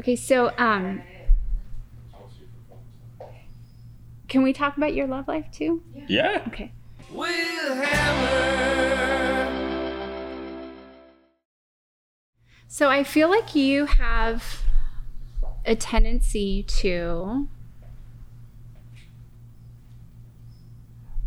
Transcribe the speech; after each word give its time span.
Okay, 0.00 0.16
so 0.16 0.50
um, 0.56 1.02
can 4.28 4.42
we 4.42 4.54
talk 4.54 4.78
about 4.78 4.94
your 4.94 5.06
love 5.06 5.28
life 5.28 5.44
too? 5.52 5.82
Yeah. 6.06 6.42
Okay. 6.46 6.72
So 12.66 12.88
I 12.88 13.04
feel 13.04 13.28
like 13.28 13.54
you 13.54 13.84
have 13.84 14.62
a 15.66 15.76
tendency 15.76 16.62
to 16.62 17.46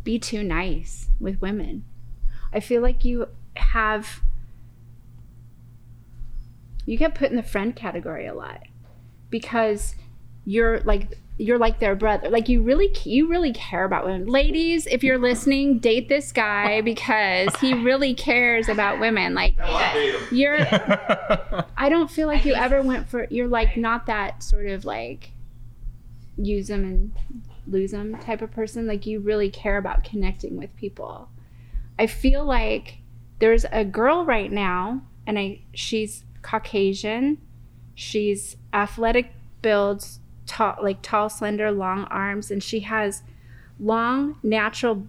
be 0.03 0.17
too 0.17 0.43
nice 0.43 1.09
with 1.19 1.39
women. 1.41 1.85
I 2.51 2.59
feel 2.59 2.81
like 2.81 3.05
you 3.05 3.27
have 3.55 4.23
you 6.85 6.97
get 6.97 7.15
put 7.15 7.29
in 7.29 7.35
the 7.35 7.43
friend 7.43 7.75
category 7.75 8.25
a 8.25 8.33
lot 8.33 8.63
because 9.29 9.95
you're 10.45 10.79
like 10.81 11.17
you're 11.37 11.57
like 11.57 11.79
their 11.79 11.95
brother. 11.95 12.29
Like 12.29 12.47
you 12.47 12.61
really 12.61 12.95
you 13.05 13.27
really 13.27 13.53
care 13.53 13.85
about 13.85 14.05
women. 14.05 14.27
Ladies 14.27 14.85
if 14.85 15.03
you're 15.03 15.17
listening 15.17 15.79
date 15.79 16.09
this 16.09 16.31
guy 16.31 16.81
because 16.81 17.55
he 17.59 17.73
really 17.73 18.13
cares 18.13 18.69
about 18.69 18.99
women. 18.99 19.33
Like 19.33 19.55
you're 20.31 20.57
i 21.77 21.87
don't 21.89 22.11
feel 22.11 22.27
like 22.27 22.45
you 22.45 22.53
ever 22.53 22.81
went 22.81 23.09
for 23.09 23.27
you're 23.29 23.47
like 23.47 23.77
not 23.77 24.05
that 24.05 24.43
sort 24.43 24.67
of 24.67 24.85
like 24.85 25.31
use 26.37 26.67
them 26.67 26.83
and 26.83 27.11
lose 27.67 27.91
them 27.91 28.17
type 28.19 28.41
of 28.41 28.51
person. 28.51 28.85
Like 28.85 29.05
you 29.05 29.19
really 29.19 29.49
care 29.49 29.77
about 29.77 30.03
connecting 30.03 30.57
with 30.57 30.75
people. 30.75 31.29
I 31.97 32.07
feel 32.07 32.43
like 32.43 32.97
there's 33.39 33.65
a 33.71 33.83
girl 33.83 34.25
right 34.25 34.51
now 34.51 35.01
and 35.25 35.37
i 35.37 35.59
she's 35.73 36.23
caucasian. 36.43 37.39
She's 37.95 38.57
athletic 38.71 39.33
builds 39.61 40.19
tall 40.45 40.75
like 40.81 41.01
tall 41.01 41.29
slender 41.29 41.71
long 41.71 42.03
arms 42.05 42.51
and 42.51 42.61
she 42.61 42.81
has 42.81 43.23
long 43.79 44.37
natural 44.43 45.07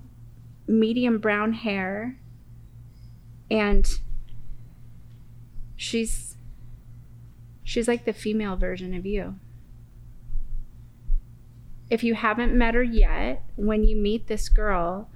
medium 0.66 1.18
brown 1.18 1.52
hair. 1.52 2.18
And 3.50 3.86
she's 5.76 6.36
she's 7.62 7.88
like 7.88 8.04
the 8.04 8.12
female 8.12 8.56
version 8.56 8.94
of 8.94 9.04
you. 9.04 9.34
If 11.90 12.02
you 12.02 12.14
haven't 12.14 12.56
met 12.56 12.74
her 12.74 12.82
yet 12.82 13.42
when 13.56 13.84
you 13.84 13.96
meet 13.96 14.26
this 14.26 14.48
girl 14.48 15.10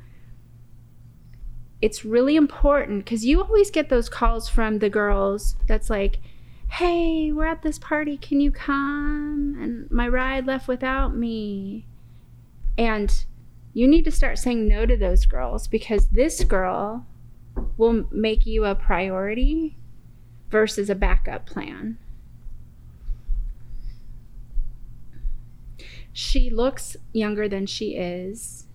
it's 1.80 2.04
really 2.04 2.36
important 2.36 3.04
because 3.04 3.24
you 3.24 3.42
always 3.42 3.70
get 3.70 3.88
those 3.88 4.08
calls 4.08 4.48
from 4.48 4.78
the 4.78 4.90
girls 4.90 5.56
that's 5.66 5.88
like 5.88 6.18
hey, 6.70 7.32
we're 7.32 7.46
at 7.46 7.62
this 7.62 7.78
party. 7.78 8.16
Can 8.16 8.40
you 8.40 8.50
come? 8.50 9.56
And 9.60 9.90
my 9.90 10.06
ride 10.06 10.46
left 10.46 10.68
without 10.68 11.16
me. 11.16 11.86
And 12.76 13.24
you 13.72 13.88
need 13.88 14.04
to 14.04 14.10
start 14.10 14.38
saying 14.38 14.68
no 14.68 14.86
to 14.86 14.96
those 14.96 15.26
girls 15.26 15.66
because 15.66 16.08
this 16.08 16.44
girl 16.44 17.06
will 17.76 18.06
make 18.10 18.46
you 18.46 18.64
a 18.64 18.74
priority 18.74 19.76
versus 20.50 20.88
a 20.88 20.94
backup 20.94 21.46
plan. 21.46 21.98
She 26.12 26.50
looks 26.50 26.96
younger 27.12 27.48
than 27.48 27.66
she 27.66 27.96
is. 27.96 28.66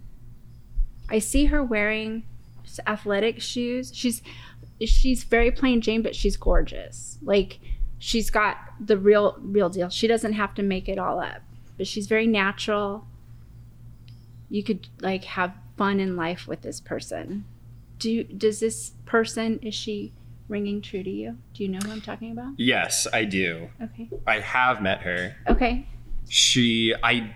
I 1.09 1.19
see 1.19 1.45
her 1.45 1.63
wearing 1.63 2.23
athletic 2.85 3.41
shoes. 3.41 3.91
She's 3.93 4.21
she's 4.79 5.23
very 5.23 5.52
plain 5.52 5.81
Jane, 5.81 6.02
but 6.02 6.16
she's 6.16 6.38
gorgeous. 6.38 7.17
Like 7.21 7.59
she's 7.99 8.30
got 8.30 8.57
the 8.80 8.97
real 8.97 9.38
real 9.39 9.69
deal. 9.69 9.89
She 9.89 10.07
doesn't 10.07 10.33
have 10.33 10.53
to 10.55 10.63
make 10.63 10.89
it 10.89 10.97
all 10.97 11.19
up, 11.19 11.41
but 11.77 11.88
she's 11.88 12.07
very 12.07 12.27
natural. 12.27 13.07
You 14.49 14.63
could 14.63 14.88
like 15.02 15.23
have 15.23 15.53
fun 15.77 15.99
in 15.99 16.15
life 16.15 16.47
with 16.47 16.61
this 16.61 16.80
person. 16.80 17.45
Do 17.99 18.11
you, 18.11 18.23
does 18.23 18.59
this 18.59 18.92
person 19.05 19.59
is 19.61 19.73
she 19.73 20.14
ringing 20.48 20.81
true 20.81 21.03
to 21.03 21.09
you? 21.09 21.37
Do 21.53 21.64
you 21.64 21.69
know 21.69 21.80
who 21.80 21.92
I'm 21.92 22.02
talking 22.02 22.31
about? 22.31 22.53
Yes, 22.58 23.08
I 23.11 23.25
do. 23.25 23.69
Okay. 23.81 24.09
I 24.27 24.39
have 24.39 24.81
met 24.81 25.02
her. 25.02 25.36
Okay. 25.48 25.87
She, 26.30 26.93
I 27.03 27.36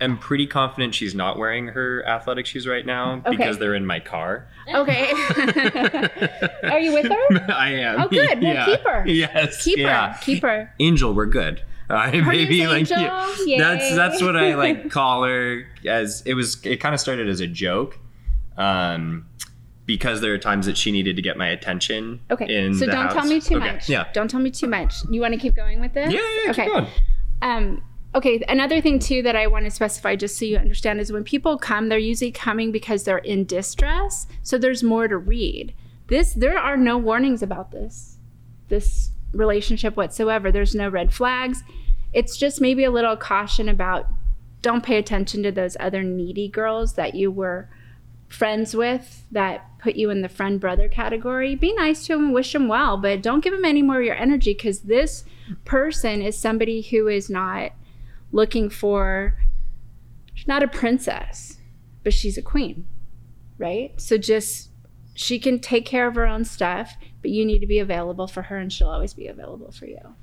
am 0.00 0.18
pretty 0.18 0.46
confident 0.46 0.94
she's 0.94 1.14
not 1.14 1.38
wearing 1.38 1.68
her 1.68 2.06
athletic 2.06 2.46
shoes 2.46 2.66
right 2.66 2.84
now 2.84 3.22
Okay. 3.24 3.30
because 3.36 3.58
they're 3.58 3.74
in 3.74 3.86
my 3.86 4.00
car. 4.00 4.46
Okay. 4.74 5.10
Are 6.64 6.78
you 6.80 6.92
with 6.92 7.06
her? 7.06 7.52
I 7.52 7.70
am. 7.72 8.00
Oh, 8.02 8.08
good. 8.08 8.42
Well, 8.42 8.54
Yeah. 8.54 8.66
keep 8.66 8.80
her. 8.80 9.04
Yes. 9.06 9.64
Keep 9.64 9.78
yeah. 9.78 10.12
her. 10.12 10.18
Keep 10.22 10.42
her. 10.42 10.72
Angel, 10.80 11.14
we're 11.14 11.26
good. 11.26 11.62
Uh, 11.88 12.10
maybe 12.26 12.66
like 12.66 12.78
Angel. 12.80 12.98
yeah. 13.46 13.58
that's 13.58 13.94
that's 13.94 14.20
what 14.20 14.36
I 14.36 14.54
like 14.56 14.90
call 14.90 15.22
her 15.22 15.64
as 15.86 16.22
it 16.26 16.34
was. 16.34 16.64
It 16.66 16.78
kind 16.80 16.94
of 16.94 17.00
started 17.00 17.28
as 17.28 17.40
a 17.40 17.46
joke, 17.46 17.96
um, 18.56 19.24
because 19.84 20.20
there 20.20 20.34
are 20.34 20.38
times 20.38 20.66
that 20.66 20.76
she 20.76 20.90
needed 20.90 21.14
to 21.14 21.22
get 21.22 21.36
my 21.36 21.46
attention. 21.46 22.18
Okay. 22.28 22.72
So 22.72 22.86
don't 22.86 23.12
tell 23.12 23.24
me 23.24 23.40
too 23.40 23.56
Okay, 23.58 23.72
much. 23.72 23.88
Yeah. 23.88 24.08
Don't 24.12 24.28
tell 24.28 24.40
me 24.40 24.50
too 24.50 24.66
much. 24.66 24.94
You 25.10 25.20
want 25.20 25.34
to 25.34 25.38
keep 25.40 25.54
going 25.54 25.80
with 25.80 25.94
this? 25.94 26.12
Yeah. 26.12 26.18
Yeah. 26.20 26.42
yeah 26.46 26.50
Okay. 26.50 26.64
Keep 26.64 26.72
going. 26.72 26.86
Um, 27.42 27.82
okay, 28.16 28.42
another 28.48 28.80
thing 28.80 28.98
too 28.98 29.22
that 29.22 29.36
I 29.36 29.46
want 29.46 29.66
to 29.66 29.70
specify 29.70 30.16
just 30.16 30.38
so 30.38 30.46
you 30.46 30.56
understand 30.56 31.00
is 31.00 31.12
when 31.12 31.22
people 31.22 31.58
come, 31.58 31.88
they're 31.88 31.98
usually 31.98 32.32
coming 32.32 32.72
because 32.72 33.04
they're 33.04 33.18
in 33.18 33.44
distress. 33.44 34.26
So 34.42 34.56
there's 34.56 34.82
more 34.82 35.06
to 35.06 35.18
read. 35.18 35.74
This 36.08 36.32
there 36.32 36.58
are 36.58 36.78
no 36.78 36.96
warnings 36.96 37.42
about 37.42 37.72
this. 37.72 38.16
This 38.68 39.10
relationship 39.32 39.96
whatsoever. 39.96 40.50
There's 40.50 40.74
no 40.74 40.88
red 40.88 41.12
flags. 41.12 41.62
It's 42.14 42.38
just 42.38 42.60
maybe 42.60 42.84
a 42.84 42.90
little 42.90 43.16
caution 43.16 43.68
about 43.68 44.06
don't 44.62 44.82
pay 44.82 44.96
attention 44.96 45.42
to 45.42 45.52
those 45.52 45.76
other 45.78 46.02
needy 46.02 46.48
girls 46.48 46.94
that 46.94 47.14
you 47.14 47.30
were 47.30 47.68
friends 48.28 48.74
with 48.74 49.24
that 49.30 49.64
put 49.78 49.94
you 49.94 50.10
in 50.10 50.22
the 50.22 50.28
friend 50.28 50.58
brother 50.58 50.88
category. 50.88 51.54
Be 51.54 51.74
nice 51.74 52.06
to 52.06 52.14
them 52.14 52.32
wish 52.32 52.54
them 52.54 52.66
well, 52.66 52.96
but 52.96 53.22
don't 53.22 53.44
give 53.44 53.52
them 53.52 53.64
any 53.64 53.82
more 53.82 53.98
of 53.98 54.06
your 54.06 54.16
energy 54.16 54.54
because 54.54 54.80
this 54.80 55.24
person 55.66 56.22
is 56.22 56.36
somebody 56.38 56.80
who 56.80 57.08
is 57.08 57.28
not 57.28 57.72
looking 58.32 58.68
for 58.68 59.36
she's 60.34 60.48
not 60.48 60.62
a 60.62 60.68
princess 60.68 61.58
but 62.02 62.12
she's 62.12 62.38
a 62.38 62.42
queen 62.42 62.86
right? 63.58 63.98
So 64.00 64.18
just 64.18 64.70
she 65.14 65.38
can 65.38 65.58
take 65.58 65.86
care 65.86 66.06
of 66.06 66.14
her 66.14 66.26
own 66.26 66.44
stuff 66.44 66.96
but 67.22 67.30
you 67.30 67.44
need 67.44 67.60
to 67.60 67.66
be 67.66 67.78
available 67.78 68.26
for 68.26 68.42
her 68.42 68.58
and 68.58 68.72
she'll 68.72 68.90
always 68.90 69.14
be 69.14 69.26
available 69.26 69.72
for 69.72 69.86
you. 69.86 70.14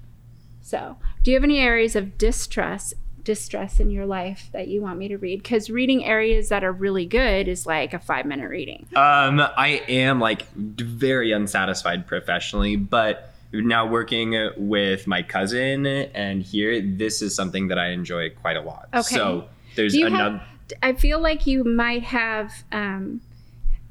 So 0.62 0.98
do 1.24 1.32
you 1.32 1.36
have 1.36 1.44
any 1.44 1.60
areas 1.60 1.96
of 1.96 2.18
distress 2.18 2.94
distress 3.24 3.80
in 3.80 3.90
your 3.90 4.06
life 4.06 4.50
that 4.52 4.68
you 4.68 4.82
want 4.82 5.00
me 5.00 5.08
to 5.08 5.18
read? 5.18 5.42
Because 5.42 5.70
reading 5.70 6.04
areas 6.04 6.50
that 6.50 6.64
are 6.64 6.72
really 6.72 7.06
good 7.06 7.48
is 7.48 7.66
like 7.66 7.94
a 7.94 8.00
five 8.00 8.26
minute 8.26 8.50
reading. 8.50 8.86
Um, 8.96 9.40
I 9.40 9.82
am 9.88 10.20
like 10.20 10.52
very 10.54 11.32
unsatisfied 11.32 12.06
professionally, 12.06 12.76
but 12.76 13.33
now 13.62 13.86
working 13.86 14.50
with 14.58 15.06
my 15.08 15.22
cousin 15.22 15.86
and 15.86 16.42
here, 16.42 16.82
this 16.82 17.22
is 17.22 17.36
something 17.36 17.68
that 17.68 17.78
I 17.78 17.90
enjoy 17.90 18.32
quite 18.32 18.58
a 18.58 18.62
lot. 18.62 18.90
Okay. 18.94 19.16
So 19.16 19.48
there's 19.76 19.94
another. 19.94 20.38
have, 20.38 20.48
I 20.82 20.94
feel 20.94 21.20
like 21.20 21.46
you 21.46 21.64
might 21.64 22.04
have 22.04 22.64
um, 22.72 23.22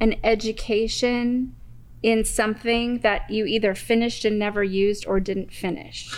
an 0.00 0.16
education 0.24 1.54
in 2.02 2.24
something 2.24 2.98
that 2.98 3.30
you 3.30 3.44
either 3.46 3.74
finished 3.74 4.24
and 4.24 4.38
never 4.38 4.64
used 4.64 5.06
or 5.06 5.20
didn't 5.20 5.52
finish. 5.52 6.12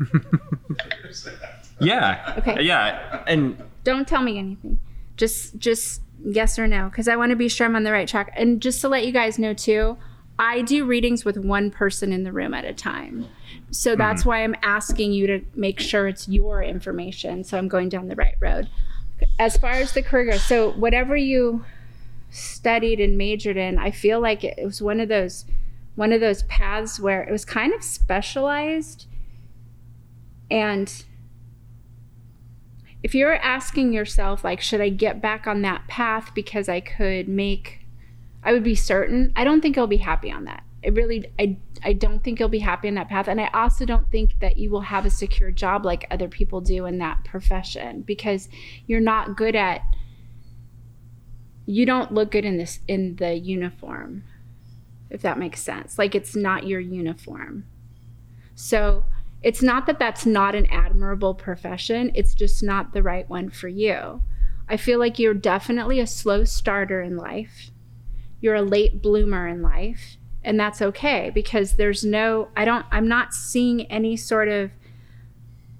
yeah. 1.80 2.34
Okay. 2.38 2.62
Yeah. 2.62 3.22
And 3.26 3.62
Don't 3.84 4.08
tell 4.08 4.22
me 4.22 4.38
anything. 4.38 4.78
Just 5.16 5.58
just 5.58 6.00
yes 6.24 6.58
or 6.58 6.66
no 6.66 6.88
because 6.88 7.08
I 7.08 7.16
want 7.16 7.30
to 7.30 7.36
be 7.36 7.48
sure 7.48 7.66
I'm 7.66 7.76
on 7.76 7.84
the 7.84 7.92
right 7.92 8.08
track. 8.08 8.32
And 8.36 8.60
just 8.62 8.80
to 8.80 8.88
let 8.88 9.04
you 9.04 9.12
guys 9.12 9.38
know 9.38 9.52
too, 9.52 9.98
I 10.38 10.62
do 10.62 10.84
readings 10.84 11.24
with 11.24 11.38
one 11.38 11.70
person 11.70 12.12
in 12.12 12.24
the 12.24 12.32
room 12.32 12.52
at 12.52 12.64
a 12.64 12.74
time. 12.74 13.26
So 13.70 13.96
that's 13.96 14.22
mm. 14.22 14.26
why 14.26 14.44
I'm 14.44 14.54
asking 14.62 15.12
you 15.12 15.26
to 15.26 15.40
make 15.54 15.80
sure 15.80 16.08
it's 16.08 16.28
your 16.28 16.62
information 16.62 17.42
so 17.42 17.56
I'm 17.56 17.68
going 17.68 17.88
down 17.88 18.08
the 18.08 18.16
right 18.16 18.34
road. 18.40 18.68
As 19.38 19.56
far 19.56 19.72
as 19.72 19.92
the 19.92 20.02
career 20.02 20.32
goes, 20.32 20.42
so 20.42 20.72
whatever 20.72 21.16
you 21.16 21.64
studied 22.30 23.00
and 23.00 23.16
majored 23.16 23.56
in, 23.56 23.78
I 23.78 23.90
feel 23.90 24.20
like 24.20 24.44
it 24.44 24.58
was 24.62 24.82
one 24.82 25.00
of 25.00 25.08
those 25.08 25.46
one 25.94 26.12
of 26.12 26.20
those 26.20 26.42
paths 26.44 27.00
where 27.00 27.22
it 27.22 27.32
was 27.32 27.44
kind 27.44 27.72
of 27.72 27.82
specialized 27.82 29.06
and 30.50 31.04
if 33.02 33.14
you're 33.14 33.34
asking 33.36 33.92
yourself 33.92 34.44
like 34.44 34.60
should 34.60 34.80
i 34.80 34.90
get 34.90 35.20
back 35.20 35.46
on 35.46 35.62
that 35.62 35.86
path 35.88 36.32
because 36.34 36.68
i 36.68 36.80
could 36.80 37.26
make 37.26 37.85
i 38.46 38.52
would 38.52 38.64
be 38.64 38.74
certain. 38.74 39.32
I 39.36 39.44
don't 39.44 39.60
think 39.60 39.76
i'll 39.76 39.86
be 39.86 39.98
happy 39.98 40.32
on 40.32 40.44
that. 40.44 40.62
I 40.84 40.88
really 40.88 41.30
i 41.38 41.58
i 41.84 41.92
don't 41.92 42.24
think 42.24 42.40
you'll 42.40 42.48
be 42.48 42.60
happy 42.60 42.88
on 42.88 42.94
that 42.94 43.08
path. 43.08 43.28
And 43.28 43.40
i 43.40 43.50
also 43.52 43.84
don't 43.84 44.10
think 44.10 44.40
that 44.40 44.56
you 44.56 44.70
will 44.70 44.82
have 44.82 45.04
a 45.04 45.10
secure 45.10 45.50
job 45.50 45.84
like 45.84 46.06
other 46.10 46.28
people 46.28 46.60
do 46.62 46.86
in 46.86 46.98
that 46.98 47.24
profession 47.24 48.02
because 48.02 48.48
you're 48.86 49.00
not 49.00 49.36
good 49.36 49.56
at 49.56 49.82
you 51.66 51.84
don't 51.84 52.12
look 52.12 52.30
good 52.30 52.44
in 52.44 52.56
this 52.56 52.80
in 52.88 53.16
the 53.16 53.34
uniform 53.34 54.22
if 55.10 55.22
that 55.22 55.38
makes 55.38 55.62
sense. 55.62 55.98
Like 55.98 56.14
it's 56.14 56.34
not 56.34 56.66
your 56.66 56.80
uniform. 56.80 57.64
So 58.54 59.04
it's 59.42 59.62
not 59.62 59.86
that 59.86 59.98
that's 59.98 60.26
not 60.26 60.54
an 60.54 60.66
admirable 60.66 61.34
profession, 61.34 62.10
it's 62.14 62.34
just 62.34 62.62
not 62.62 62.92
the 62.92 63.02
right 63.02 63.28
one 63.28 63.50
for 63.50 63.68
you. 63.68 64.22
I 64.68 64.76
feel 64.76 64.98
like 64.98 65.18
you're 65.18 65.34
definitely 65.34 66.00
a 66.00 66.06
slow 66.06 66.44
starter 66.44 67.00
in 67.00 67.16
life. 67.16 67.70
You're 68.40 68.54
a 68.54 68.62
late 68.62 69.02
bloomer 69.02 69.48
in 69.48 69.62
life, 69.62 70.16
and 70.44 70.58
that's 70.58 70.80
okay 70.82 71.30
because 71.34 71.74
there's 71.74 72.04
no 72.04 72.48
I 72.56 72.64
don't 72.64 72.86
I'm 72.90 73.08
not 73.08 73.34
seeing 73.34 73.82
any 73.90 74.16
sort 74.16 74.48
of 74.48 74.70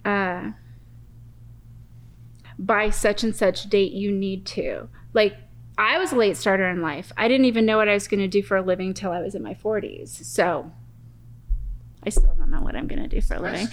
uh 0.05 0.51
by 2.59 2.91
such 2.91 3.23
and 3.23 3.35
such 3.35 3.69
date 3.69 3.93
you 3.93 4.11
need 4.11 4.47
to. 4.47 4.89
Like 5.13 5.37
I 5.79 5.99
was 5.99 6.13
a 6.13 6.17
late 6.17 6.37
starter 6.37 6.69
in 6.69 6.81
life. 6.81 7.13
I 7.17 7.29
didn't 7.29 7.47
even 7.47 7.67
know 7.67 7.77
what 7.77 7.89
I 7.89 7.95
was 7.95 8.09
going 8.09 8.21
to 8.21 8.29
do 8.29 8.43
for 8.43 8.57
a 8.57 8.63
living 8.63 8.95
till 8.95 9.13
I 9.13 9.21
was 9.21 9.35
in 9.35 9.43
my 9.43 9.55
40s. 9.55 10.25
So 10.25 10.73
I 12.07 12.11
still 12.11 12.33
don't 12.39 12.51
know 12.53 12.61
what 12.63 12.77
I'm 12.77 12.87
going 12.87 13.03
to 13.03 13.09
do 13.09 13.21
for 13.21 13.35
a 13.35 13.41
living. 13.41 13.67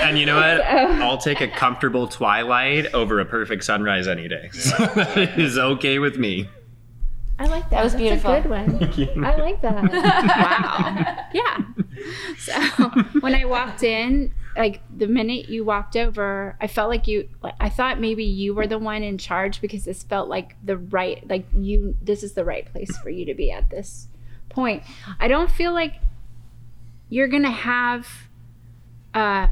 and 0.00 0.16
you 0.16 0.26
know 0.26 0.36
what? 0.36 0.64
I'll 1.02 1.18
take 1.18 1.40
a 1.40 1.48
comfortable 1.48 2.06
twilight 2.06 2.94
over 2.94 3.18
a 3.18 3.24
perfect 3.24 3.64
sunrise 3.64 4.06
any 4.06 4.28
day. 4.28 4.48
So 4.52 4.76
that 4.94 5.36
is 5.36 5.58
okay 5.58 5.98
with 5.98 6.16
me. 6.16 6.48
I 7.40 7.46
like 7.46 7.64
that. 7.64 7.70
That 7.70 7.84
was 7.84 7.94
That's 7.94 8.02
beautiful. 8.02 8.32
a 8.32 8.40
good 8.42 8.50
one. 8.50 9.24
I 9.24 9.36
like 9.36 9.60
that. 9.62 9.92
wow. 9.92 11.26
Yeah. 11.32 11.58
So 12.38 12.52
when 13.20 13.34
I 13.34 13.44
walked 13.44 13.82
in, 13.82 14.32
like 14.56 14.80
the 14.96 15.08
minute 15.08 15.48
you 15.48 15.64
walked 15.64 15.96
over, 15.96 16.56
I 16.60 16.68
felt 16.68 16.90
like 16.90 17.08
you. 17.08 17.28
Like, 17.42 17.54
I 17.58 17.68
thought 17.68 18.00
maybe 18.00 18.24
you 18.24 18.54
were 18.54 18.68
the 18.68 18.78
one 18.78 19.02
in 19.02 19.18
charge 19.18 19.60
because 19.60 19.84
this 19.84 20.04
felt 20.04 20.28
like 20.28 20.54
the 20.64 20.76
right. 20.76 21.28
Like 21.28 21.46
you, 21.56 21.96
this 22.00 22.22
is 22.22 22.34
the 22.34 22.44
right 22.44 22.70
place 22.72 22.96
for 22.98 23.10
you 23.10 23.24
to 23.26 23.34
be 23.34 23.50
at 23.50 23.70
this 23.70 24.08
point. 24.48 24.82
I 25.20 25.28
don't 25.28 25.50
feel 25.50 25.72
like 25.72 25.94
you're 27.08 27.28
gonna 27.28 27.50
have. 27.50 28.06
Uh, 29.14 29.48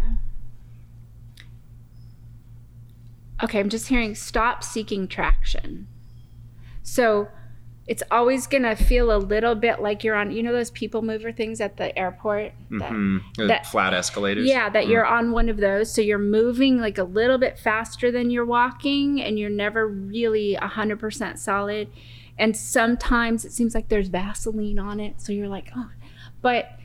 okay, 3.43 3.61
I'm 3.61 3.69
just 3.69 3.89
hearing 3.89 4.15
stop 4.15 4.63
seeking 4.65 5.09
traction. 5.09 5.87
So 6.83 7.29
it's 7.87 8.03
always 8.11 8.47
gonna 8.49 8.75
feel 8.75 9.15
a 9.15 9.19
little 9.19 9.55
bit 9.55 9.81
like 9.81 10.03
you're 10.03 10.17
on 10.17 10.33
you 10.33 10.43
know 10.43 10.53
those 10.53 10.73
people 10.73 11.03
mover 11.03 11.31
things 11.31 11.61
at 11.61 11.77
the 11.77 11.97
airport 11.97 12.53
that, 12.71 12.91
Mhm. 12.91 13.21
That- 13.47 13.65
flat 13.67 13.95
escalators. 13.95 14.45
yeah 14.49 14.69
that 14.71 14.89
you're 14.89 15.07
on 15.07 15.31
one 15.31 15.49
of 15.49 15.59
those 15.59 15.95
so 15.95 16.01
you're 16.03 16.19
moving 16.19 16.81
like 16.81 16.99
a 16.99 17.05
little 17.05 17.39
bit 17.39 17.61
faster 17.61 18.11
than 18.11 18.29
you're 18.33 18.45
walking 18.45 19.23
and 19.23 19.39
you're 19.39 19.51
never 19.51 19.87
really 19.87 20.57
100% 20.61 21.39
solid 21.39 21.87
and 22.39 22.57
sometimes 22.57 23.45
it 23.45 23.53
seems 23.53 23.75
like 23.75 23.89
there's 23.89 24.09
vaseline 24.09 24.79
on 24.79 25.01
it 25.01 25.21
so 25.21 25.33
you're 25.33 25.49
like 25.49 25.71
oh 25.77 25.91
but 26.43 26.79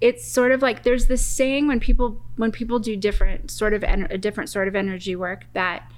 it's 0.00 0.26
sort 0.26 0.52
of 0.52 0.60
like 0.60 0.82
there's 0.82 1.06
this 1.06 1.24
saying 1.24 1.66
when 1.66 1.80
people 1.80 2.22
when 2.36 2.52
people 2.52 2.78
do 2.78 2.96
different 2.96 3.50
sort 3.50 3.72
of 3.72 3.82
en- 3.82 4.08
a 4.10 4.18
different 4.18 4.50
sort 4.50 4.68
of 4.68 4.76
energy 4.76 5.16
work 5.16 5.46
that 5.52 5.90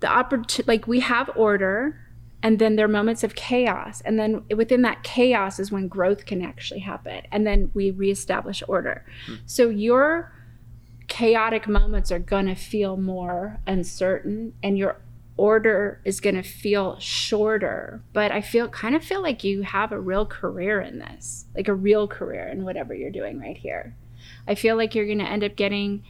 the 0.00 0.08
opportunity 0.08 0.64
like 0.66 0.86
we 0.86 1.00
have 1.00 1.30
order 1.36 2.00
and 2.42 2.58
then 2.58 2.76
there 2.76 2.84
are 2.84 2.88
moments 2.88 3.24
of 3.24 3.34
chaos 3.34 4.00
and 4.02 4.18
then 4.18 4.44
within 4.54 4.82
that 4.82 5.02
chaos 5.02 5.58
is 5.58 5.72
when 5.72 5.88
growth 5.88 6.26
can 6.26 6.42
actually 6.42 6.80
happen 6.80 7.22
and 7.32 7.46
then 7.46 7.70
we 7.74 7.90
reestablish 7.90 8.62
order. 8.68 9.04
Hmm. 9.26 9.34
So 9.46 9.68
your 9.68 10.32
chaotic 11.08 11.66
moments 11.66 12.12
are 12.12 12.18
going 12.18 12.46
to 12.46 12.54
feel 12.54 12.96
more 12.96 13.58
uncertain 13.66 14.52
and 14.62 14.76
your 14.76 15.00
order 15.38 16.00
is 16.04 16.20
going 16.20 16.34
to 16.34 16.42
feel 16.42 16.98
shorter 16.98 18.02
but 18.14 18.32
i 18.32 18.40
feel 18.40 18.68
kind 18.68 18.94
of 18.96 19.04
feel 19.04 19.20
like 19.22 19.44
you 19.44 19.62
have 19.62 19.92
a 19.92 20.00
real 20.00 20.24
career 20.24 20.80
in 20.80 20.98
this 20.98 21.44
like 21.54 21.68
a 21.68 21.74
real 21.74 22.08
career 22.08 22.46
in 22.48 22.64
whatever 22.64 22.94
you're 22.94 23.10
doing 23.10 23.38
right 23.38 23.58
here 23.58 23.94
i 24.48 24.54
feel 24.54 24.76
like 24.76 24.94
you're 24.94 25.06
going 25.06 25.18
to 25.18 25.28
end 25.28 25.44
up 25.44 25.54
getting 25.56 26.02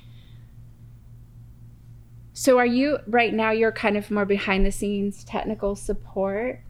so 2.32 2.58
are 2.58 2.66
you 2.66 2.98
right 3.06 3.32
now 3.34 3.50
you're 3.50 3.72
kind 3.72 3.96
of 3.96 4.10
more 4.10 4.24
behind 4.26 4.64
the 4.64 4.70
scenes 4.72 5.24
technical 5.24 5.74
support 5.74 6.60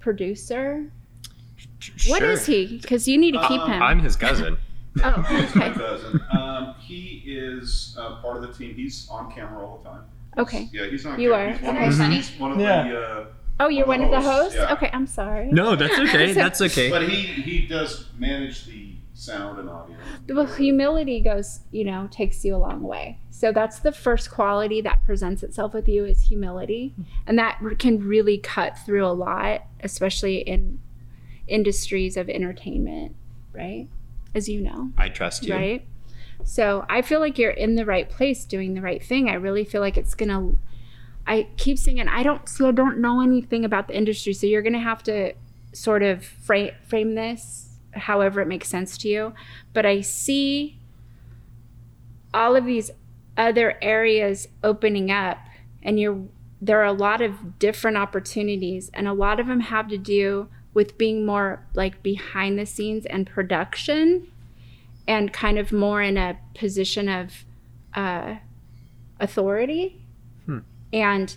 producer 0.00 0.90
What 2.08 2.22
is 2.22 2.46
he 2.46 2.78
because 2.80 3.06
you 3.06 3.18
need 3.18 3.32
to 3.32 3.40
keep 3.46 3.60
Um, 3.60 3.70
him 3.70 3.82
I'm 3.82 3.98
his 4.00 4.16
cousin. 4.16 4.56
oh 5.04 5.22
He's 5.22 5.54
my 5.54 5.70
cousin. 5.70 6.20
Um, 6.32 6.74
he 6.80 7.22
is 7.26 7.94
uh, 7.98 8.16
part 8.16 8.36
of 8.38 8.42
the 8.42 8.52
team. 8.52 8.74
He's 8.74 9.06
on 9.10 9.30
camera 9.30 9.64
all 9.64 9.78
the 9.78 9.88
time. 9.90 10.02
Okay 10.38 10.68
Yeah, 10.72 10.86
he's 10.86 11.04
on 11.06 11.18
You 11.20 11.30
camera. 11.30 11.46
are? 11.46 11.52
He's 11.52 11.62
one 11.62 11.76
Okay. 11.76 11.86
of, 11.88 11.98
the, 11.98 12.06
he's 12.08 12.30
one 12.40 12.52
of 12.52 12.60
Yeah. 12.60 12.88
the. 12.88 12.98
Uh, 13.00 13.26
oh 13.60 13.68
you're 13.68 13.86
one 13.86 14.00
One 14.00 14.08
of 14.08 14.14
of 14.14 14.22
the 14.22 14.28
the 14.28 14.32
hosts 14.34 14.54
hosts, 14.56 14.68
yeah. 14.68 14.72
okay 14.74 14.90
i'm 14.92 15.06
sorry 15.06 15.52
No, 15.52 15.76
that's 15.76 15.98
okay. 15.98 16.32
That's 16.42 16.60
okay. 16.62 16.88
but 16.90 17.02
he 17.08 17.22
he 17.42 17.66
does 17.66 18.08
manage 18.18 18.64
the 18.66 18.96
sound 19.14 19.58
and 19.58 19.68
audio. 19.68 19.96
well 20.30 20.46
humility 20.46 21.20
goes 21.20 21.60
you 21.70 21.84
know 21.84 22.08
takes 22.10 22.42
you 22.44 22.56
a 22.56 22.58
long 22.58 22.82
way 22.82 23.18
so 23.28 23.52
that's 23.52 23.80
the 23.80 23.92
first 23.92 24.30
quality 24.30 24.80
that 24.80 25.04
presents 25.04 25.42
itself 25.42 25.74
with 25.74 25.88
you 25.90 26.06
is 26.06 26.22
humility 26.22 26.94
and 27.26 27.38
that 27.38 27.60
can 27.78 27.98
really 27.98 28.38
cut 28.38 28.78
through 28.78 29.04
a 29.04 29.12
lot 29.12 29.62
especially 29.82 30.36
in 30.38 30.78
industries 31.48 32.16
of 32.16 32.30
entertainment 32.30 33.14
right 33.52 33.88
as 34.34 34.48
you 34.48 34.60
know 34.60 34.90
I 34.96 35.08
trust 35.10 35.44
you. 35.46 35.54
right 35.54 35.86
so 36.44 36.84
i 36.88 37.02
feel 37.02 37.20
like 37.20 37.38
you're 37.38 37.50
in 37.50 37.74
the 37.74 37.84
right 37.84 38.08
place 38.08 38.44
doing 38.44 38.74
the 38.74 38.80
right 38.80 39.02
thing. 39.02 39.28
I 39.28 39.34
really 39.34 39.64
feel 39.64 39.80
like 39.80 39.96
it's 39.96 40.14
gonna 40.14 40.52
i 41.26 41.48
keep 41.56 41.78
saying 41.78 42.00
i 42.00 42.22
don't 42.22 42.48
see 42.48 42.64
i 42.64 42.70
don't 42.70 42.98
know 42.98 43.20
anything 43.20 43.64
about 43.64 43.88
the 43.88 43.96
industry. 43.96 44.32
So 44.32 44.46
you're 44.46 44.62
gonna 44.62 44.80
have 44.80 45.02
to 45.04 45.34
sort 45.72 46.02
of 46.02 46.24
frame 46.24 46.72
frame 46.86 47.14
this 47.14 47.68
however 47.92 48.40
it 48.40 48.46
makes 48.48 48.68
sense 48.68 48.96
to 48.98 49.08
you. 49.08 49.34
But 49.72 49.86
i 49.86 50.00
see 50.00 50.78
all 52.32 52.56
of 52.56 52.64
these 52.64 52.90
other 53.36 53.78
areas 53.82 54.48
opening 54.62 55.10
up 55.10 55.38
and 55.82 55.98
you're 55.98 56.22
there 56.62 56.80
are 56.80 56.84
a 56.84 56.92
lot 56.92 57.22
of 57.22 57.58
different 57.58 57.96
opportunities 57.96 58.90
and 58.92 59.08
a 59.08 59.12
lot 59.14 59.40
of 59.40 59.46
them 59.46 59.60
have 59.60 59.88
to 59.88 59.96
do 59.96 60.48
with 60.74 60.98
being 60.98 61.24
more 61.24 61.66
like 61.74 62.02
behind 62.02 62.58
the 62.58 62.66
scenes 62.66 63.06
and 63.06 63.26
production 63.26 64.30
and 65.10 65.32
kind 65.32 65.58
of 65.58 65.72
more 65.72 66.00
in 66.00 66.16
a 66.16 66.38
position 66.54 67.08
of 67.08 67.44
uh, 67.94 68.36
authority. 69.18 69.96
Hmm. 70.46 70.58
and 70.92 71.36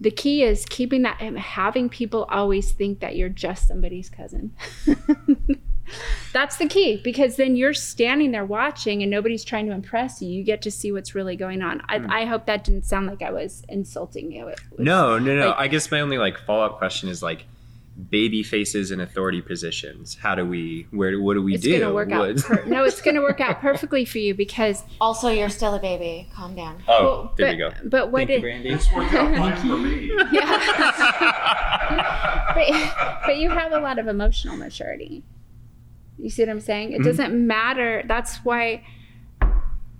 the 0.00 0.10
key 0.10 0.42
is 0.42 0.66
keeping 0.68 1.02
that 1.02 1.16
having 1.38 1.88
people 1.88 2.24
always 2.24 2.72
think 2.72 3.00
that 3.00 3.16
you're 3.16 3.28
just 3.30 3.68
somebody's 3.68 4.10
cousin. 4.10 4.52
That's 6.32 6.56
the 6.56 6.66
key 6.66 7.00
because 7.02 7.36
then 7.36 7.56
you're 7.56 7.72
standing 7.72 8.32
there 8.32 8.44
watching 8.44 9.02
and 9.02 9.10
nobody's 9.10 9.44
trying 9.44 9.66
to 9.66 9.72
impress 9.72 10.20
you. 10.20 10.28
You 10.28 10.42
get 10.42 10.60
to 10.62 10.70
see 10.70 10.90
what's 10.92 11.14
really 11.14 11.36
going 11.36 11.62
on. 11.62 11.80
I, 11.88 12.22
I 12.22 12.24
hope 12.24 12.44
that 12.46 12.64
didn't 12.64 12.84
sound 12.84 13.06
like 13.06 13.22
i 13.22 13.30
was 13.30 13.62
insulting 13.68 14.32
you. 14.32 14.46
Was- 14.46 14.58
No, 14.78 15.18
no, 15.18 15.34
no. 15.36 15.48
Like- 15.50 15.58
I 15.58 15.68
guess 15.68 15.90
my 15.90 16.00
only 16.00 16.18
like 16.18 16.38
follow 16.38 16.64
up 16.64 16.78
question 16.78 17.08
is 17.08 17.22
like 17.22 17.46
baby 18.10 18.42
faces 18.42 18.90
in 18.90 18.98
authority 19.00 19.40
positions. 19.40 20.16
How 20.20 20.34
do 20.34 20.44
we 20.44 20.86
where 20.90 21.20
what 21.20 21.34
do 21.34 21.42
we 21.42 21.54
it's 21.54 21.62
do? 21.62 21.78
gonna 21.78 21.94
work 21.94 22.10
out 22.10 22.36
per- 22.38 22.64
no 22.66 22.82
it's 22.84 23.00
gonna 23.00 23.20
work 23.22 23.40
out 23.40 23.60
perfectly 23.68 24.04
for 24.04 24.18
you 24.18 24.34
because 24.34 24.82
Also, 25.00 25.28
you're 25.28 25.48
still 25.48 25.74
a 25.74 25.78
baby. 25.80 26.28
Calm 26.34 26.54
down. 26.56 26.82
oh, 26.88 27.04
well, 27.04 27.34
there 27.36 27.46
but, 27.46 27.52
we 27.52 27.56
go. 27.82 27.88
but 27.88 28.10
what 28.10 28.18
Thank 28.26 28.30
you, 28.30 28.36
it, 28.36 28.40
Brandy. 28.40 28.68
It's 28.70 28.92
worked 28.92 29.14
out 29.14 29.36
fine 29.36 29.56
for 29.58 29.76
me. 29.78 30.10
but, 32.54 33.22
but 33.26 33.36
you 33.38 33.50
have 33.50 33.72
a 33.72 33.78
lot 33.80 33.98
of 33.98 34.06
emotional 34.08 34.56
maturity. 34.56 35.22
You 36.18 36.30
see 36.30 36.42
what 36.42 36.48
I'm 36.50 36.60
saying? 36.60 36.92
It 36.92 37.00
Mhm. 37.00 37.04
doesn't 37.04 37.46
matter. 37.46 38.02
That's 38.06 38.36
why 38.44 38.84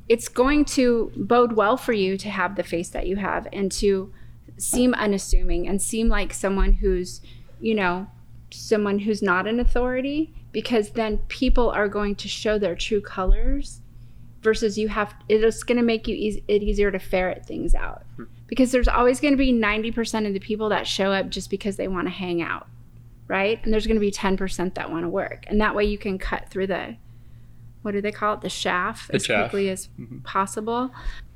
it's 0.09 0.29
going 0.29 0.65
to 0.67 1.11
bode 1.17 1.53
well 1.53 1.77
for 1.77 1.93
you 1.93 2.17
to 2.19 2.29
have 2.29 2.57
the 2.57 2.63
face 2.63 2.89
that 2.91 3.07
you 3.07 3.17
have 3.17 3.47
and 3.53 3.71
to 3.73 4.13
seem 4.57 4.95
unassuming 4.95 5.67
and 5.67 5.81
seem 5.83 6.09
like 6.09 6.33
someone 6.33 6.73
who's, 6.75 7.21
you 7.65 7.75
know, 7.75 8.07
someone 8.51 8.99
who's 9.01 9.23
not 9.23 9.47
an 9.47 9.59
authority 9.59 10.33
because 10.53 10.91
then 10.91 11.19
people 11.29 11.71
are 11.71 11.89
going 11.89 12.15
to 12.15 12.29
show 12.29 12.59
their 12.59 12.75
true 12.77 13.01
colors 13.01 13.81
versus 14.43 14.77
you 14.77 14.89
have 14.89 15.15
it's 15.31 15.63
going 15.63 15.79
to 15.79 15.83
make 15.83 16.07
you 16.07 16.15
eas 16.15 16.37
it 16.47 16.63
easier 16.63 16.91
to 16.91 16.99
ferret 16.99 17.47
things 17.47 17.75
out. 17.75 18.03
Because 18.47 18.71
there's 18.71 18.87
always 18.87 19.19
going 19.19 19.33
to 19.33 19.39
be 19.39 19.53
90% 19.53 20.27
of 20.27 20.35
the 20.35 20.39
people 20.41 20.69
that 20.69 20.87
show 20.87 21.11
up 21.11 21.31
just 21.31 21.49
because 21.49 21.77
they 21.77 21.89
want 21.89 22.07
to 22.07 22.13
hang 22.13 22.43
out 22.43 22.67
right? 23.27 23.59
And 23.65 23.73
there's 23.73 23.87
going 23.87 23.97
to 23.97 24.01
be 24.01 24.11
10% 24.13 24.75
that 24.75 24.91
want 24.91 25.03
to 25.03 25.09
work. 25.09 25.47
And 25.49 25.59
that 25.63 25.75
way 25.75 25.85
you 25.87 25.97
can 25.97 26.19
cut 26.19 26.51
through 26.51 26.67
the 26.67 26.97
what 27.81 27.93
do 27.93 28.03
they 28.03 28.13
call 28.13 28.35
it? 28.35 28.43
The 28.43 28.51
shaft 28.51 29.09
The 29.09 29.15
as 29.15 29.25
chaff. 29.25 29.51
quickly 29.51 29.71
as 29.71 29.89
Mhm. 29.99 30.23
possible. 30.25 30.91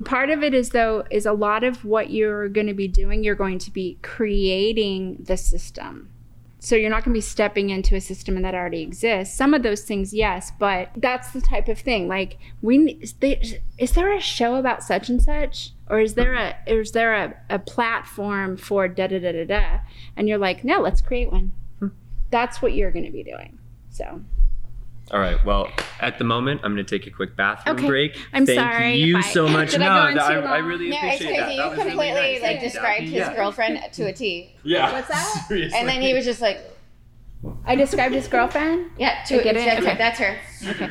Part 0.04 0.28
of 0.28 0.42
it 0.42 0.52
is 0.52 0.68
though 0.70 1.04
is 1.10 1.24
a 1.24 1.32
lot 1.32 1.64
of 1.64 1.86
what 1.86 2.10
you're 2.10 2.48
going 2.50 2.66
to 2.66 2.74
be 2.74 2.88
doing 2.88 3.24
you're 3.24 3.34
going 3.34 3.58
to 3.60 3.70
be 3.70 3.96
creating 4.02 5.16
the 5.26 5.36
system 5.38 6.10
so 6.60 6.74
you're 6.74 6.90
not 6.90 7.04
going 7.04 7.14
to 7.14 7.18
be 7.18 7.20
stepping 7.20 7.70
into 7.70 7.94
a 7.94 8.00
system 8.00 8.40
that 8.42 8.54
already 8.54 8.82
exists. 8.82 9.36
Some 9.36 9.54
of 9.54 9.62
those 9.62 9.82
things 9.82 10.12
yes 10.12 10.52
but 10.58 10.90
that's 10.96 11.30
the 11.32 11.40
type 11.40 11.68
of 11.68 11.78
thing. 11.78 12.08
Like 12.08 12.38
we 12.62 12.98
is 13.00 13.14
there, 13.14 13.36
is 13.78 13.92
there 13.92 14.12
a 14.12 14.20
show 14.20 14.56
about 14.56 14.82
such 14.82 15.08
and 15.08 15.22
such? 15.22 15.72
Or 15.88 16.00
is 16.00 16.14
there 16.14 16.34
a 16.34 16.56
is 16.66 16.92
there 16.92 17.14
a, 17.14 17.34
a 17.48 17.58
platform 17.58 18.56
for 18.56 18.88
da 18.88 19.06
da 19.06 19.20
da 19.20 19.32
da 19.32 19.44
da? 19.44 19.78
And 20.16 20.28
you're 20.28 20.38
like 20.38 20.64
no 20.64 20.80
let's 20.80 21.00
create 21.00 21.30
one. 21.30 21.52
Hmm. 21.78 21.88
that's 22.30 22.60
what 22.60 22.74
you're 22.74 22.90
going 22.90 23.06
to 23.06 23.12
be 23.12 23.22
doing. 23.22 23.58
So 23.90 24.22
All 25.10 25.18
right. 25.20 25.42
Well, 25.44 25.68
at 26.00 26.18
the 26.18 26.24
moment, 26.24 26.60
I'm 26.64 26.74
going 26.74 26.84
to 26.84 26.98
take 26.98 27.06
a 27.06 27.10
quick 27.10 27.34
bathroom 27.36 27.76
Okay. 27.76 27.86
break. 27.86 28.18
I'm 28.32 28.44
Thank 28.44 28.58
sorry 28.60 28.94
you 28.96 29.18
if 29.18 29.24
I- 29.24 29.28
so 29.30 29.48
much. 29.58 29.70
Did 29.70 29.82
I 29.82 29.86
no, 29.86 29.90
go 29.94 30.08
on 30.08 30.14
that- 30.14 30.28
too 30.42 30.46
I, 30.46 30.54
I 30.54 30.58
really 30.58 30.90
No, 30.90 30.96
it's 31.02 31.04
appreciate 31.16 31.28
crazy. 31.28 31.40
that. 31.40 31.52
You 31.54 31.56
That 31.58 31.68
was 31.70 31.78
really 31.78 31.90
completely 31.90 32.20
nice. 32.32 32.42
like 32.42 32.60
described 32.60 33.00
Daphne. 33.00 33.06
his 33.06 33.14
Yeah. 33.28 33.34
girlfriend 33.36 33.80
to 33.92 34.04
a 34.06 34.12
T. 34.12 34.54
Yeah. 34.64 34.92
What's 34.92 35.08
that? 35.08 35.44
Seriously. 35.48 35.78
And 35.78 35.88
then 35.88 36.02
he 36.02 36.12
was 36.14 36.24
just 36.24 36.40
like, 36.42 36.60
I 37.64 37.74
described 37.76 38.14
his 38.14 38.28
girlfriend. 38.28 38.90
yeah, 38.98 39.20
I 39.24 39.28
to 39.28 39.42
get 39.42 39.56
it? 39.56 39.64
That's, 39.64 39.86
Okay. 39.86 39.96
that's 39.96 40.18
her. 40.18 40.38
Okay. 40.70 40.90